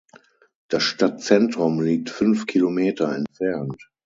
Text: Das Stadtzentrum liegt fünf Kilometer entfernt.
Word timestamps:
Das 0.67 0.81
Stadtzentrum 0.81 1.79
liegt 1.79 2.09
fünf 2.09 2.47
Kilometer 2.47 3.13
entfernt. 3.15 3.91